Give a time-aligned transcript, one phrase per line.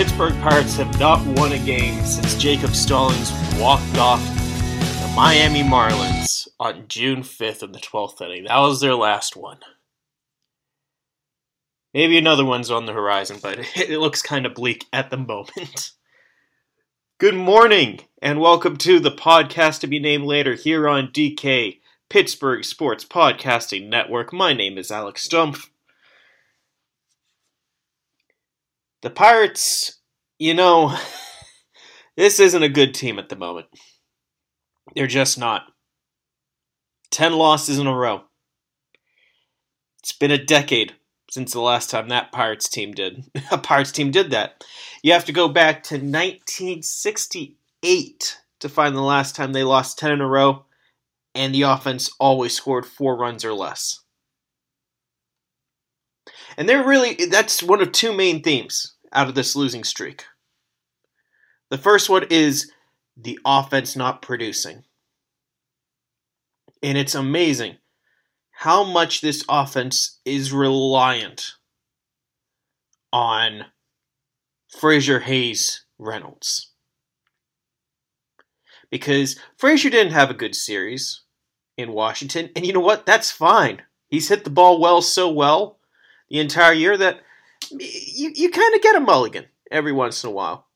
[0.00, 3.30] Pittsburgh Pirates have not won a game since Jacob Stallings
[3.60, 8.44] walked off the Miami Marlins on June 5th in the 12th inning.
[8.44, 9.58] That was their last one.
[11.92, 15.90] Maybe another one's on the horizon, but it looks kind of bleak at the moment.
[17.18, 21.78] Good morning, and welcome to the podcast to be named later here on DK
[22.08, 24.32] Pittsburgh Sports Podcasting Network.
[24.32, 25.68] My name is Alex Stumpf.
[29.02, 29.98] The Pirates,
[30.38, 30.96] you know,
[32.16, 33.66] this isn't a good team at the moment.
[34.94, 35.62] They're just not.
[37.10, 38.24] 10 losses in a row.
[40.00, 40.94] It's been a decade
[41.30, 43.24] since the last time that Pirates team did.
[43.50, 44.64] a Pirates team did that.
[45.02, 50.12] You have to go back to 1968 to find the last time they lost 10
[50.12, 50.66] in a row,
[51.34, 54.00] and the offense always scored four runs or less.
[56.56, 60.24] And they're really, that's one of two main themes out of this losing streak.
[61.70, 62.70] The first one is
[63.16, 64.84] the offense not producing.
[66.82, 67.76] And it's amazing
[68.50, 71.52] how much this offense is reliant
[73.12, 73.66] on
[74.78, 76.72] Frazier Hayes Reynolds.
[78.90, 81.22] Because Frazier didn't have a good series
[81.76, 83.06] in Washington, and you know what?
[83.06, 83.82] That's fine.
[84.08, 85.79] He's hit the ball well so well
[86.30, 87.20] the entire year that
[87.70, 90.66] you, you kind of get a mulligan every once in a while.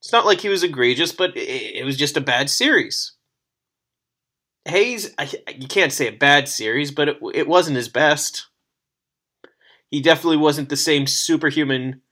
[0.00, 3.12] It's not like he was egregious, but it, it was just a bad series.
[4.64, 8.46] Hayes, I, you can't say a bad series, but it, it wasn't his best.
[9.88, 12.02] He definitely wasn't the same superhuman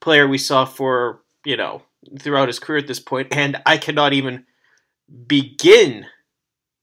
[0.00, 1.82] player we saw for, you know,
[2.18, 4.46] throughout his career at this point, and I cannot even
[5.26, 6.06] begin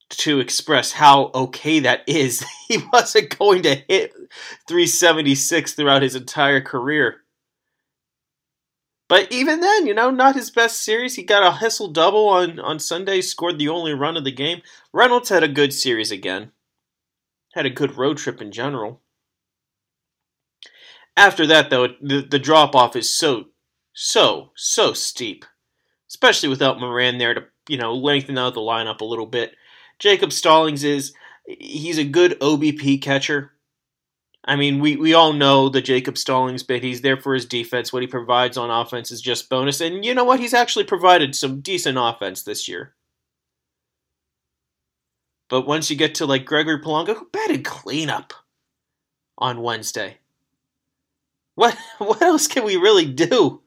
[0.09, 2.43] to express how okay that is.
[2.67, 4.11] He wasn't going to hit
[4.67, 7.21] 376 throughout his entire career.
[9.07, 11.15] But even then, you know, not his best series.
[11.15, 14.61] He got a hustle double on, on Sunday, scored the only run of the game.
[14.91, 16.51] Reynolds had a good series again.
[17.53, 19.01] Had a good road trip in general.
[21.15, 23.45] After that, though, the, the drop off is so,
[23.93, 25.45] so, so steep.
[26.09, 29.53] Especially without Moran there to, you know, lengthen out the lineup a little bit.
[29.99, 31.13] Jacob Stallings is,
[31.45, 33.51] he's a good OBP catcher
[34.47, 36.81] I mean, we, we all know the Jacob Stallings bit.
[36.81, 37.91] He's there for his defense.
[37.91, 39.81] What he provides on offense is just bonus.
[39.81, 40.39] And you know what?
[40.39, 42.95] He's actually provided some decent offense this year.
[45.49, 48.33] But once you get to like Gregory Polanco, who batted cleanup
[49.37, 50.19] on Wednesday,
[51.55, 53.61] what what else can we really do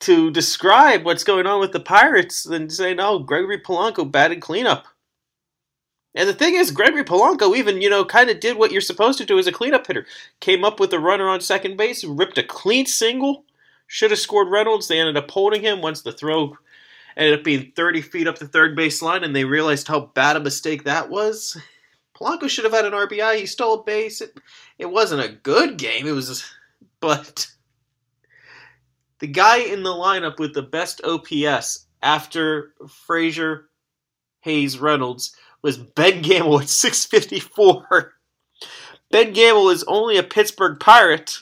[0.00, 3.10] to describe what's going on with the Pirates than say no?
[3.10, 4.86] Oh, Gregory Polanco batted cleanup.
[6.14, 9.18] And the thing is, Gregory Polanco even, you know, kind of did what you're supposed
[9.18, 10.06] to do as a cleanup hitter.
[10.40, 13.44] Came up with a runner on second base, ripped a clean single,
[13.86, 14.88] should have scored Reynolds.
[14.88, 16.56] They ended up holding him once the throw
[17.16, 20.36] ended up being 30 feet up the third base line, and they realized how bad
[20.36, 21.56] a mistake that was.
[22.16, 23.36] Polanco should have had an RBI.
[23.36, 24.20] He stole a base.
[24.20, 24.38] It,
[24.78, 26.06] it wasn't a good game.
[26.06, 26.44] It was,
[27.00, 27.46] but
[29.20, 33.68] the guy in the lineup with the best OPS after Frazier,
[34.42, 38.14] Hayes, Reynolds was Ben Gamel at 654.
[39.10, 41.38] Ben Gamel is only a Pittsburgh Pirate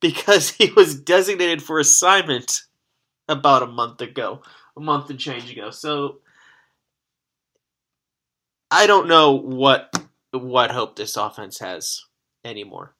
[0.00, 2.62] because he was designated for assignment
[3.28, 4.42] about a month ago,
[4.76, 5.70] a month and change ago.
[5.70, 6.20] So
[8.70, 9.94] I don't know what
[10.32, 12.04] what hope this offense has
[12.44, 12.94] anymore.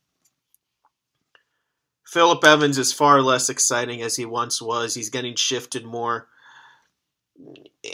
[2.08, 4.94] Phillip Evans is far less exciting as he once was.
[4.94, 6.28] He's getting shifted more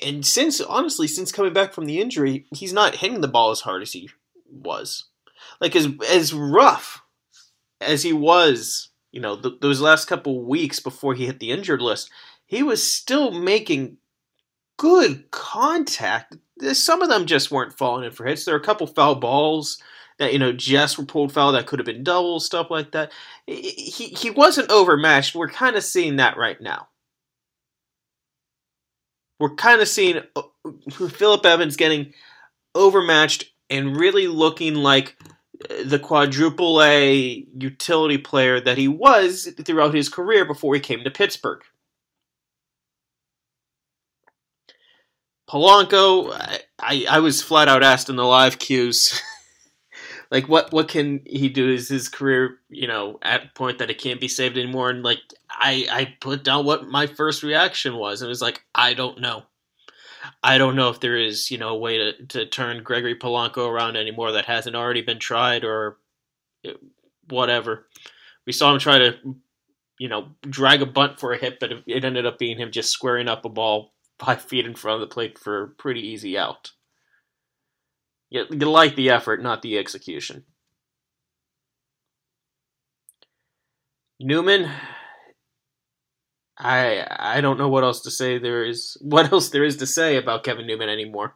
[0.03, 3.61] and since honestly, since coming back from the injury, he's not hitting the ball as
[3.61, 4.11] hard as he
[4.51, 5.05] was.
[5.61, 7.03] Like as as rough
[7.81, 11.83] as he was, you know, th- those last couple weeks before he hit the injured
[11.83, 12.11] list,
[12.47, 13.99] he was still making
[14.79, 16.37] good contact.
[16.73, 18.45] Some of them just weren't falling in for hits.
[18.45, 19.81] There are a couple foul balls
[20.19, 23.13] that you know just were pulled foul that could have been doubles, stuff like that.
[23.47, 25.35] He he wasn't overmatched.
[25.35, 26.89] We're kind of seeing that right now
[29.39, 30.23] we're kind of seeing
[30.91, 32.13] Philip Evans getting
[32.75, 35.17] overmatched and really looking like
[35.69, 41.05] uh, the quadruple A utility player that he was throughout his career before he came
[41.05, 41.63] to Pittsburgh.
[45.49, 46.33] Polanco,
[46.79, 49.21] I, I was flat out asked in the live cues,
[50.35, 51.71] like what what can he do?
[51.71, 54.91] Is his career, you know, at a point that it can't be saved anymore?
[54.91, 58.95] And like I I put down what my first reaction was, it was like I
[58.95, 59.45] don't know.
[60.43, 63.69] I don't know if there is, you know, a way to, to turn Gregory Polanco
[63.69, 65.99] around anymore that hasn't already been tried or
[66.65, 66.73] eh,
[67.29, 67.87] whatever.
[68.45, 69.17] We saw him try to,
[70.01, 72.91] you know, drag a bunt for a hit, but it ended up being him just
[72.91, 76.37] squaring up a ball five feet in front of the plate for a pretty easy
[76.37, 76.73] out.
[78.35, 80.43] You, you like the effort, not the execution.
[84.19, 84.69] Newman,
[86.59, 88.39] I I don't know what else to say.
[88.39, 91.35] There is what else there is to say about Kevin Newman anymore.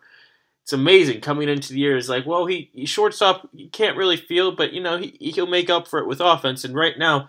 [0.64, 1.96] It's amazing coming into the year.
[1.96, 5.46] Is like, well, he, he shortstop, you can't really feel, but you know he he'll
[5.46, 6.64] make up for it with offense.
[6.64, 7.28] And right now,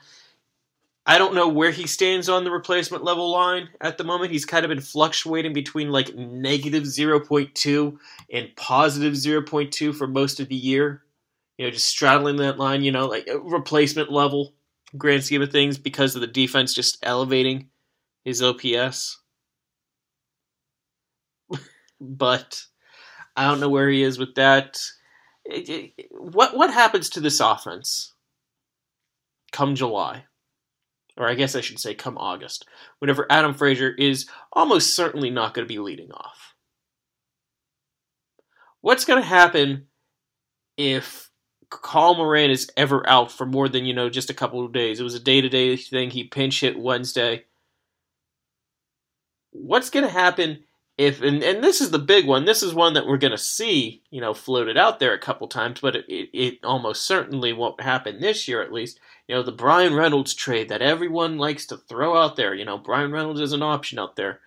[1.10, 4.32] I don't know where he stands on the replacement level line at the moment.
[4.32, 7.98] He's kind of been fluctuating between like negative 0.2
[8.32, 11.02] and positive 0.2 for most of the year.
[11.58, 14.54] You know, just straddling that line, you know, like uh, replacement level,
[15.00, 17.70] grand scheme of things, because of the defense just elevating
[18.24, 19.18] his OPS.
[22.00, 22.66] but
[23.36, 24.80] I don't know where he is with that.
[26.12, 28.14] What what happens to this offense
[29.52, 30.26] come July?
[31.20, 32.66] Or I guess I should say come August,
[33.00, 36.56] whenever Adam Frazier is almost certainly not going to be leading off.
[38.80, 39.88] What's going to happen
[40.78, 41.30] if
[41.70, 45.02] Colin Moran is ever out for more than, you know, just a couple of days?
[45.02, 46.10] It was a day to day thing.
[46.10, 47.44] He pinch hit Wednesday.
[49.52, 50.64] What's going to happen
[51.00, 53.38] if and, and this is the big one this is one that we're going to
[53.38, 57.54] see you know floated out there a couple times but it, it, it, almost certainly
[57.54, 59.00] won't happen this year at least.
[59.28, 62.78] You know the Bryan Reynolds trade that everyone likes to throw out there you know
[62.78, 64.42] Bryan Reynolds is an option out there.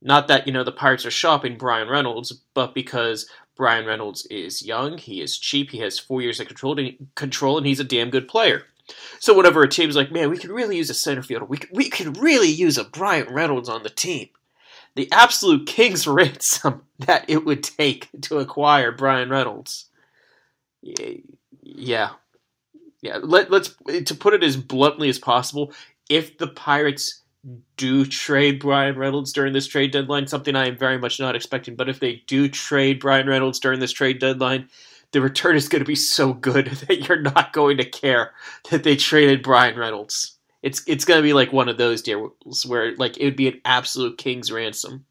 [0.00, 4.64] Not that you know the pirates are shopping Bryan Reynolds but because Bryan Reynolds is
[4.64, 6.78] young he is cheap he has four years of control,
[7.16, 8.62] control and he's a damn good player.
[9.20, 11.70] So whenever a team's like man we could really use a center fielder we could,
[11.70, 14.30] we could really use a Bryan Reynolds on the team
[14.94, 19.86] the absolute king's ransom that it would take to acquire Bryan Reynolds.
[21.62, 22.10] Yeah.
[23.00, 23.74] Yeah, Let, let's
[24.04, 25.72] to put it as bluntly as possible,
[26.08, 27.22] if the Pirates
[27.76, 31.74] do trade Bryan Reynolds during this trade deadline, something I am very much not expecting,
[31.74, 34.68] but if they do trade Bryan Reynolds during this trade deadline,
[35.10, 38.32] the return is going to be so good that you're not going to care
[38.70, 40.38] that they traded Bryan Reynolds.
[40.62, 43.60] It's it's gonna be like one of those deals where like it would be an
[43.64, 45.06] absolute king's ransom.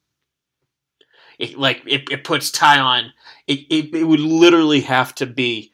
[1.37, 3.09] It, like it, it puts Taillon.
[3.47, 5.73] It, it it would literally have to be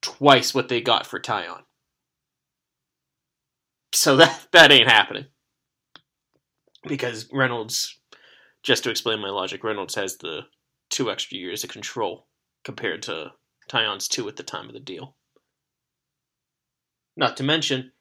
[0.00, 1.62] twice what they got for Taillon.
[3.92, 5.26] So that that ain't happening.
[6.86, 7.98] Because Reynolds,
[8.62, 10.42] just to explain my logic, Reynolds has the
[10.88, 12.28] two extra years of control
[12.64, 13.32] compared to
[13.68, 15.16] Taillon's two at the time of the deal.
[17.16, 17.92] Not to mention,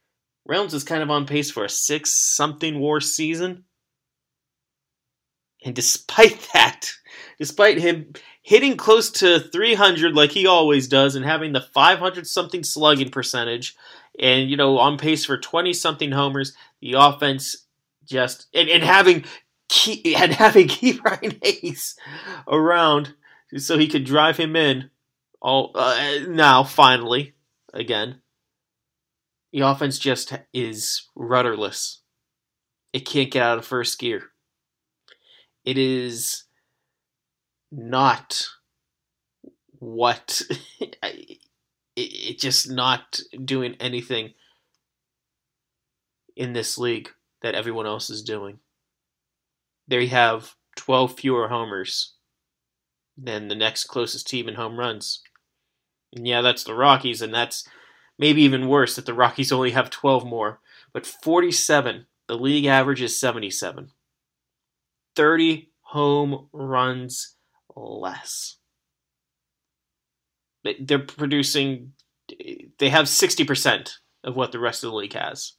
[0.47, 3.65] Reynolds is kind of on pace for a six something war season.
[5.63, 6.89] And despite that,
[7.37, 12.63] despite him hitting close to 300 like he always does and having the 500 something
[12.63, 13.75] slugging percentage
[14.19, 17.67] and, you know, on pace for 20 something homers, the offense
[18.05, 19.25] just, and, and having
[19.67, 21.97] key, and having Ke'Bryan Hayes
[22.47, 23.13] around
[23.57, 24.89] so he could drive him in
[25.41, 27.33] all uh, now finally
[27.73, 28.21] again
[29.51, 32.01] the offense just is rudderless.
[32.93, 34.23] It can't get out of first gear.
[35.65, 36.43] It is
[37.71, 38.47] not
[39.79, 40.41] what
[41.95, 44.33] it, just not doing anything
[46.35, 47.09] in this league
[47.41, 48.59] that everyone else is doing.
[49.87, 52.13] They have 12 fewer homers
[53.17, 55.21] than the next closest team in home runs.
[56.13, 57.67] And yeah, that's the Rockies, and that's
[58.19, 60.59] Maybe even worse that the Rockies only have 12 more,
[60.91, 62.07] but 47.
[62.27, 63.91] The league average is 77.
[65.15, 67.35] 30 home runs
[67.75, 68.57] less.
[70.79, 71.93] They're producing,
[72.77, 73.91] they have 60%
[74.23, 75.53] of what the rest of the league has.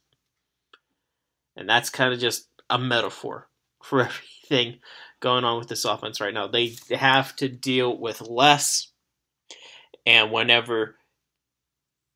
[1.55, 3.49] And that's kind of just a metaphor
[3.81, 4.01] for
[4.49, 4.79] everything
[5.19, 6.47] going on with this offense right now.
[6.47, 8.91] They have to deal with less.
[10.05, 10.95] And whenever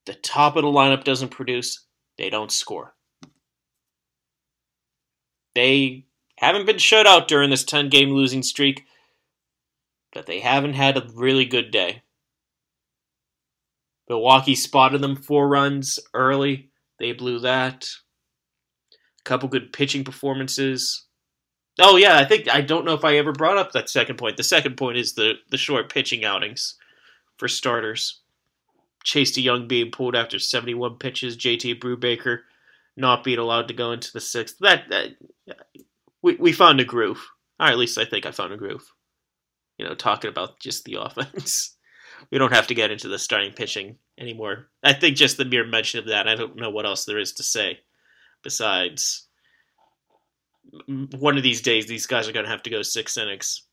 [0.06, 1.86] the top of the lineup doesn't produce,
[2.18, 2.96] they don't score.
[5.56, 6.06] They
[6.38, 8.86] haven't been shut out during this 10 game losing streak,
[10.14, 12.04] but they haven't had a really good day.
[14.10, 16.70] Milwaukee spotted them four runs early.
[17.00, 17.88] They blew that.
[19.20, 21.06] A couple good pitching performances.
[21.80, 24.38] Oh yeah, I think I don't know if I ever brought up that second point.
[24.38, 26.76] The second point is the the short pitching outings
[27.38, 28.22] for starters.
[29.04, 32.40] Chase Jong being pulled after 71 pitches, JT Brubaker
[32.96, 34.58] not being allowed to go into the sixth.
[34.60, 35.10] That, that
[36.22, 37.26] we, we found a groove.
[37.60, 38.86] Or at least I think I found a groove.
[39.78, 41.76] you know, talking about just the offense.
[42.32, 44.70] we don't have to get into the starting pitching anymore.
[44.84, 47.34] I think just the mere mention of that, I don't know what else there is
[47.34, 47.80] to say
[48.44, 49.28] besides
[50.88, 53.64] one of these days these guys are going to have to go six innings.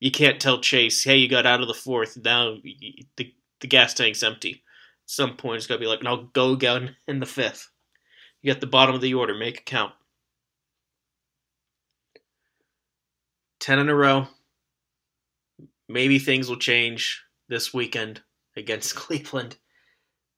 [0.00, 2.56] You can't tell Chase, hey, you got out of the fourth, now
[3.16, 4.62] the, the gas tank's empty.
[5.04, 7.70] At some point, it's to be like, no, go again in the fifth.
[8.42, 9.92] You got the bottom of the order, make it count.
[13.60, 14.26] 10 in a row.
[15.88, 18.22] Maybe things will change this weekend
[18.56, 19.56] against Cleveland.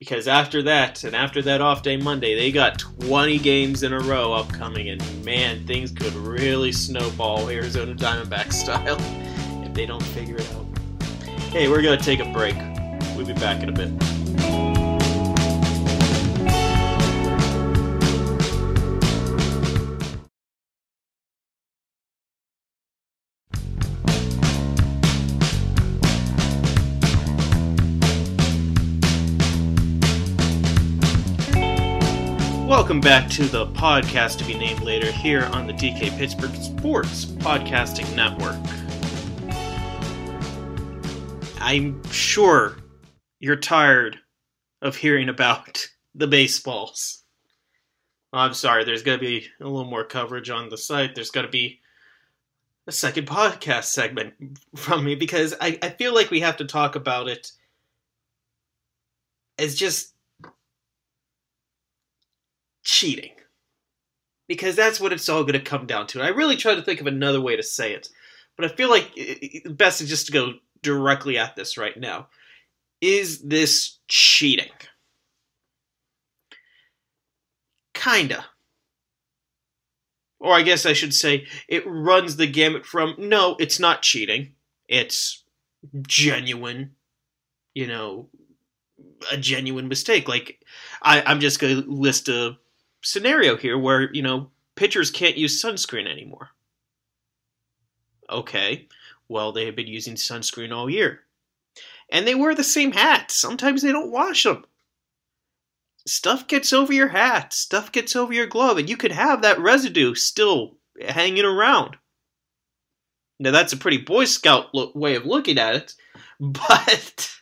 [0.00, 4.00] Because after that, and after that off day Monday, they got 20 games in a
[4.00, 8.96] row upcoming, and man, things could really snowball Arizona Diamondback style
[9.64, 10.66] if they don't figure it out.
[11.50, 12.56] Hey, we're going to take a break.
[13.16, 13.90] We'll be back in a bit.
[32.66, 37.26] Welcome back to the podcast to be named later here on the DK Pittsburgh Sports
[37.26, 38.56] Podcasting Network.
[41.60, 42.76] I'm sure
[43.42, 44.20] you're tired
[44.80, 47.24] of hearing about the baseballs.
[48.32, 51.14] I'm sorry, there's going to be a little more coverage on the site.
[51.14, 51.80] There's going to be
[52.86, 54.34] a second podcast segment
[54.76, 57.52] from me because I, I feel like we have to talk about it
[59.58, 60.14] as just
[62.82, 63.32] cheating.
[64.48, 66.20] Because that's what it's all going to come down to.
[66.20, 68.08] I really try to think of another way to say it,
[68.56, 72.28] but I feel like the best is just to go directly at this right now.
[73.02, 74.70] Is this cheating?
[77.92, 78.46] Kinda.
[80.38, 84.54] Or I guess I should say, it runs the gamut from no, it's not cheating.
[84.88, 85.42] It's
[86.06, 86.92] genuine,
[87.74, 88.28] you know,
[89.30, 90.28] a genuine mistake.
[90.28, 90.64] Like,
[91.02, 92.56] I, I'm just going to list a
[93.02, 96.50] scenario here where, you know, pitchers can't use sunscreen anymore.
[98.30, 98.86] Okay,
[99.28, 101.22] well, they have been using sunscreen all year.
[102.12, 103.32] And they wear the same hat.
[103.32, 104.64] Sometimes they don't wash them.
[106.06, 109.58] Stuff gets over your hat, stuff gets over your glove, and you could have that
[109.58, 111.96] residue still hanging around.
[113.40, 115.94] Now, that's a pretty Boy Scout look, way of looking at it,
[116.40, 117.32] but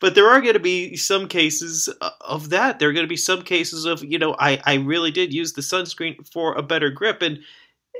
[0.00, 2.78] but there are going to be some cases uh, of that.
[2.78, 5.52] There are going to be some cases of, you know, I, I really did use
[5.52, 7.40] the sunscreen for a better grip, and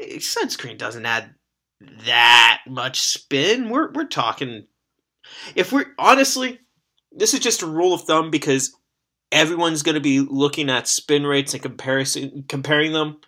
[0.01, 1.35] eh, sunscreen doesn't add
[2.07, 3.69] that much spin.
[3.69, 4.67] We're, we're talking,
[5.55, 6.61] if we're honestly,
[7.13, 8.75] this is just a rule of thumb because
[9.33, 13.21] everyone's going to be looking at spin rates and comparison, comparing them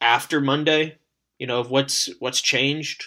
[0.00, 0.98] after Monday,
[1.38, 3.04] you know, of what's what's changed.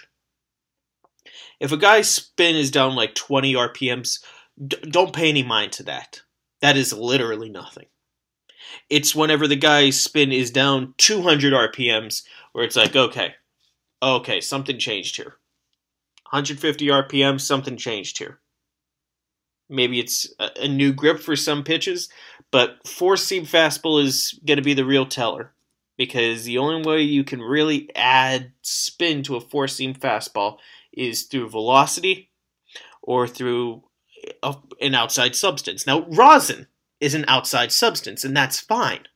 [1.59, 4.23] If a guy's spin is down like 20 RPMs,
[4.65, 6.21] D- don't pay any mind to that.
[6.61, 7.87] That is literally nothing.
[8.89, 13.35] It's whenever the guy's spin is down 200 RPMs where it's like, okay,
[14.01, 15.38] okay, something changed here.
[16.31, 18.39] 150 RPM, something changed here.
[19.69, 22.09] Maybe it's a, a new grip for some pitches,
[22.51, 25.53] but four seam fastball is going to be the real teller
[25.97, 30.57] because the only way you can really add spin to a four seam fastball
[30.93, 32.29] is through velocity
[33.01, 33.83] or through
[34.81, 35.85] an outside substance.
[35.85, 36.67] Now, rosin
[36.99, 39.07] is an outside substance, and that's fine.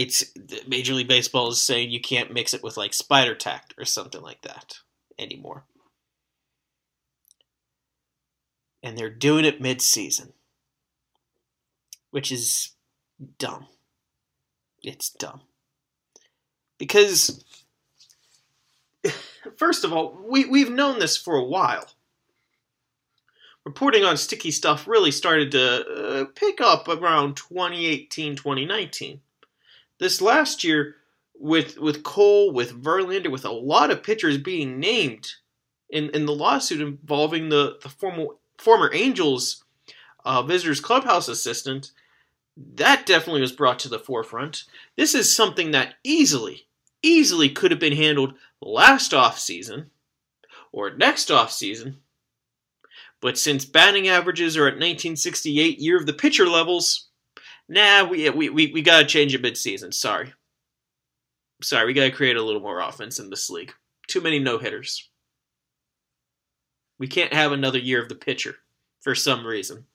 [0.00, 0.24] It's
[0.66, 4.22] Major League Baseball is saying you can't mix it with like spider tack or something
[4.22, 4.78] like that
[5.18, 5.64] anymore.
[8.82, 10.32] And they're doing it mid season,
[12.12, 12.70] which is
[13.38, 13.66] dumb.
[14.82, 15.42] It's dumb.
[16.78, 17.44] Because,
[19.58, 21.90] first of all, we, we've known this for a while
[23.66, 29.20] reporting on sticky stuff really started to uh, pick up around 2018 2019
[30.00, 30.96] this last year
[31.38, 35.32] with with cole with verlander with a lot of pitchers being named
[35.88, 38.26] in, in the lawsuit involving the, the former
[38.58, 39.64] former angels
[40.24, 41.92] uh, visitors clubhouse assistant
[42.56, 44.64] that definitely was brought to the forefront.
[44.96, 46.66] This is something that easily
[47.02, 49.90] easily could have been handled last off season
[50.72, 51.98] or next off season
[53.20, 57.08] but since batting averages are at 1968 year of the pitcher levels,
[57.70, 59.94] nah, we we we, we gotta change it midseason.
[59.94, 60.34] Sorry.
[61.62, 63.72] Sorry, we gotta create a little more offense in this league.
[64.08, 65.08] Too many no hitters.
[66.98, 68.56] We can't have another year of the pitcher
[69.00, 69.86] for some reason.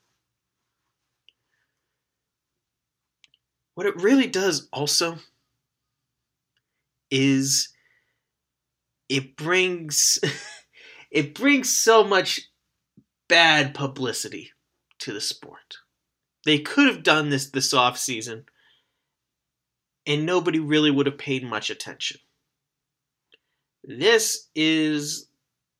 [3.75, 5.17] What it really does also
[7.11, 7.73] is
[9.09, 10.17] it brings
[11.11, 12.49] it brings so much
[13.27, 14.51] bad publicity
[14.99, 15.77] to the sport.
[16.45, 18.45] They could have done this this off season
[20.05, 22.19] and nobody really would have paid much attention.
[23.83, 25.27] This is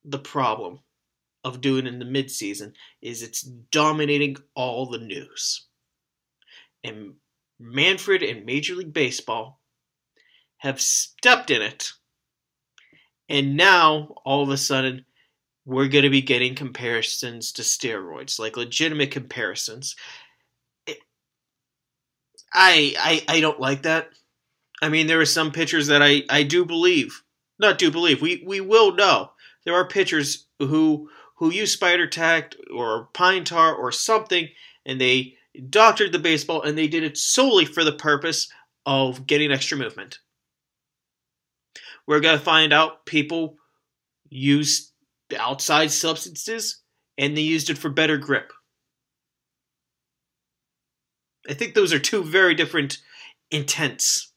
[0.04, 0.80] the problem
[1.44, 5.66] of doing in the midseason is it's dominating all the news.
[6.84, 7.16] And
[7.60, 9.60] Manfred and Major League Baseball
[10.58, 11.94] have stepped in it.
[13.30, 15.06] And now all of a sudden
[15.66, 19.96] we're going to be getting comparisons to steroids, like legitimate comparisons.
[22.56, 24.10] I, I I don't like that.
[24.82, 27.22] I mean, there are some pitchers that I, I do believe,
[27.60, 28.22] not do believe.
[28.22, 29.32] We we will know
[29.66, 34.48] there are pitchers who who use spider tack or pine tar or something,
[34.86, 35.36] and they
[35.70, 38.50] doctored the baseball and they did it solely for the purpose
[38.86, 40.20] of getting extra movement.
[42.08, 43.58] We're gonna find out people
[44.30, 44.92] use
[45.38, 46.82] outside substances
[47.18, 48.52] and they used it for better grip.
[51.50, 52.98] I think those are two very different
[53.52, 54.32] intents,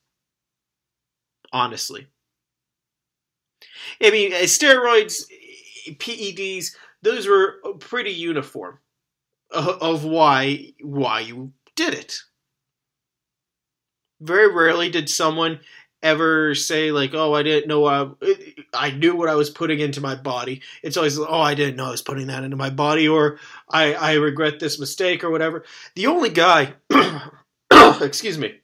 [1.52, 2.08] honestly.
[4.02, 5.24] I mean, uh, steroids,
[5.98, 8.78] PEDs, those were pretty uniform
[9.50, 12.16] of why why you did it.
[14.20, 15.60] Very rarely did someone
[16.02, 18.10] ever say like, "Oh, I didn't know I,
[18.74, 21.86] I knew what I was putting into my body." It's always, "Oh, I didn't know
[21.86, 23.38] I was putting that into my body," or
[23.70, 25.64] "I I regret this mistake," or whatever.
[25.94, 26.74] The only guy,
[28.00, 28.60] excuse me,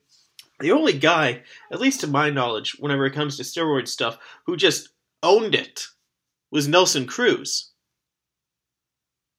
[0.61, 4.57] the only guy, at least to my knowledge, whenever it comes to steroid stuff, who
[4.57, 4.91] just
[5.23, 5.87] owned it
[6.50, 7.73] was Nelson Cruz,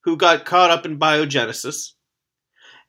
[0.04, 1.94] who got caught up in biogenesis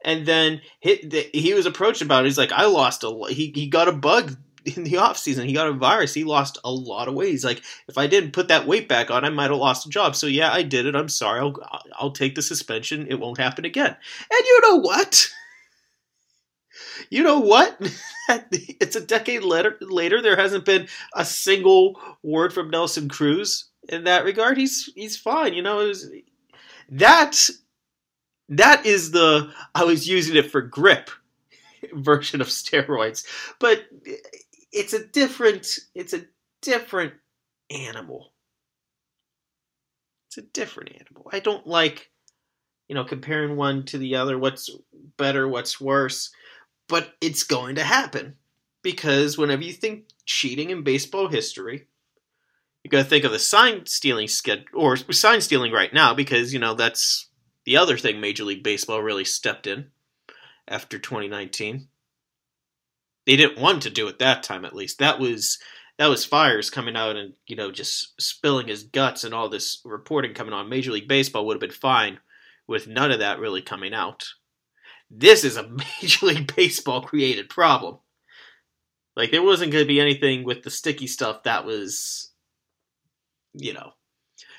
[0.04, 2.28] and then he, he was approached about it.
[2.28, 5.46] He's like, I lost a he he got a bug in the off season.
[5.46, 6.14] He got a virus.
[6.14, 7.30] He lost a lot of weight.
[7.30, 9.90] He's like, if I didn't put that weight back on, I might have lost a
[9.90, 10.16] job.
[10.16, 10.96] So yeah, I did it.
[10.96, 11.40] I'm sorry.
[11.40, 11.56] I'll
[11.94, 13.06] I'll take the suspension.
[13.08, 13.96] It won't happen again.
[14.30, 15.28] And you know what?
[17.10, 17.76] You know what?
[18.50, 19.76] it's a decade later.
[19.80, 24.58] Later, there hasn't been a single word from Nelson Cruz in that regard.
[24.58, 25.54] He's he's fine.
[25.54, 26.10] You know, was,
[26.90, 27.48] that
[28.48, 31.10] that is the I was using it for grip
[31.92, 33.26] version of steroids,
[33.58, 33.84] but
[34.72, 36.24] it's a different it's a
[36.62, 37.14] different
[37.70, 38.32] animal.
[40.28, 41.28] It's a different animal.
[41.32, 42.10] I don't like
[42.88, 44.70] you know comparing one to the other what's
[45.16, 46.30] better, what's worse,
[46.88, 48.36] but it's going to happen
[48.82, 51.86] because whenever you think cheating in baseball history,
[52.84, 56.52] you got to think of the sign stealing skid or sign stealing right now because
[56.52, 57.28] you know that's
[57.64, 59.90] the other thing Major League Baseball really stepped in
[60.68, 61.88] after 2019
[63.26, 64.98] they didn't want to do it that time at least.
[64.98, 65.58] That was
[65.98, 69.80] that was Fiers coming out and you know just spilling his guts and all this
[69.84, 70.68] reporting coming on.
[70.68, 72.18] Major League Baseball would have been fine
[72.66, 74.26] with none of that really coming out.
[75.10, 75.68] This is a
[76.02, 77.98] Major League Baseball created problem.
[79.16, 82.32] Like there wasn't going to be anything with the sticky stuff that was,
[83.54, 83.92] you know,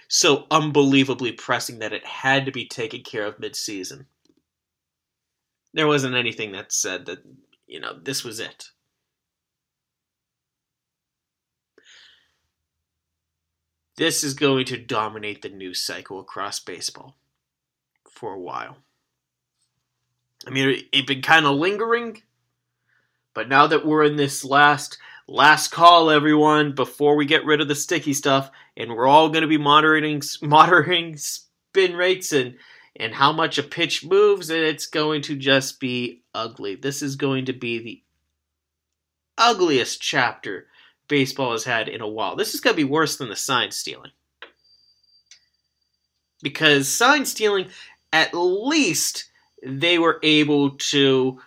[0.08, 4.08] so unbelievably pressing that it had to be taken care of mid-season.
[5.74, 7.20] There wasn't anything that said that
[7.68, 8.72] you know, this was it.
[13.98, 17.18] This is going to dominate the news cycle across baseball
[18.10, 18.78] for a while.
[20.46, 22.22] I mean, it's been kind of lingering,
[23.34, 27.68] but now that we're in this last last call, everyone, before we get rid of
[27.68, 32.56] the sticky stuff, and we're all going to be monitoring monitoring spin rates and
[32.98, 36.76] and how much a pitch moves, and it's going to just be ugly.
[36.76, 38.04] This is going to be the
[39.38, 40.68] ugliest chapter
[41.08, 42.36] baseball has had in a while.
[42.36, 44.12] This is going to be worse than the sign stealing.
[46.42, 47.68] Because sign stealing,
[48.12, 49.30] at least
[49.64, 51.40] they were able to,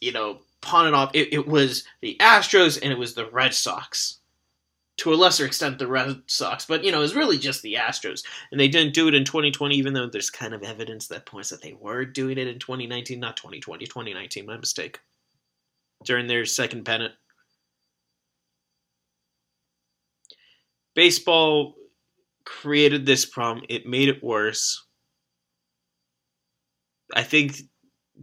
[0.00, 1.10] you know, pawn it off.
[1.14, 4.18] It, it was the Astros and it was the Red Sox
[5.02, 8.22] to a lesser extent the Red Sox, but you know, it's really just the Astros.
[8.52, 11.50] And they didn't do it in 2020, even though there's kind of evidence that points
[11.50, 15.00] that they were doing it in 2019, not 2020, 2019, my mistake.
[16.04, 17.14] During their second pennant.
[20.94, 21.74] Baseball
[22.44, 24.86] created this problem, it made it worse.
[27.12, 27.56] I think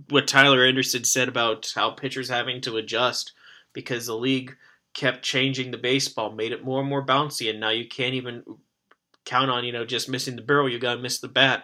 [0.07, 3.33] what Tyler Anderson said about how pitchers having to adjust
[3.73, 4.55] because the league
[4.99, 8.43] kept changing the baseball, made it more and more bouncy, and now you can't even
[9.23, 11.63] count on, you know, just missing the barrel, you gotta miss the bat.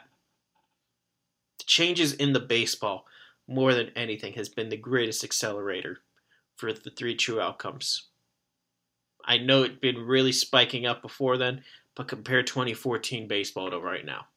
[1.58, 3.06] The changes in the baseball,
[3.46, 5.98] more than anything, has been the greatest accelerator
[6.56, 8.08] for the three true outcomes.
[9.26, 11.62] I know it'd been really spiking up before then,
[11.94, 14.28] but compare 2014 baseball to right now.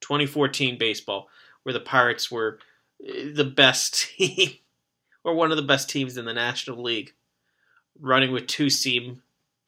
[0.00, 1.28] 2014 baseball,
[1.64, 2.60] where the Pirates were
[3.06, 4.52] eh, the best team,
[5.22, 7.12] or one of the best teams in the National League,
[8.00, 9.22] running with two seam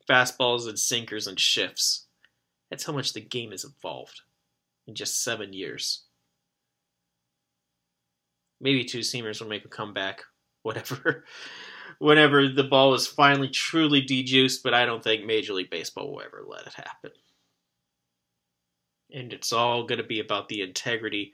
[0.09, 2.07] fastballs and sinkers and shifts.
[2.71, 4.23] That's how much the game has evolved
[4.87, 6.05] in just seven years.
[8.61, 10.23] Maybe two seamers will make a comeback,
[10.63, 11.25] whatever.
[11.99, 16.23] Whenever the ball is finally truly dejuiced, but I don't think Major League Baseball will
[16.23, 17.11] ever let it happen.
[19.13, 21.33] And it's all going to be about the integrity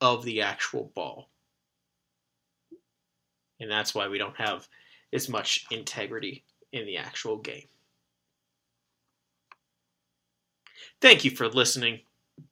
[0.00, 1.28] of the actual ball.
[3.60, 4.66] And that's why we don't have
[5.12, 7.64] as much integrity in the actual game.
[11.00, 12.00] Thank you for listening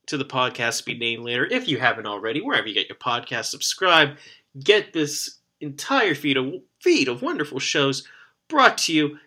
[0.07, 1.47] to the podcast Be Named Later.
[1.47, 4.17] If you haven't already, wherever you get your podcast, subscribe.
[4.63, 8.07] Get this entire feed of feed of wonderful shows
[8.49, 9.19] brought to you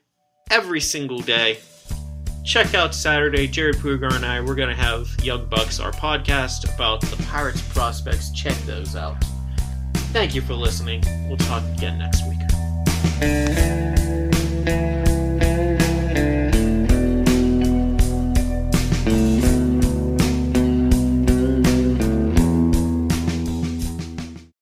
[0.52, 1.60] every single day.
[2.44, 3.48] Check out Saturday.
[3.48, 7.62] Jared Pugar and I, we're going to have Young Bucks, our podcast about the Pirates
[7.74, 8.32] prospects.
[8.32, 9.16] Check those out.
[10.12, 11.02] Thank you for listening.
[11.28, 12.43] We'll talk again next week.
[13.24, 13.93] Música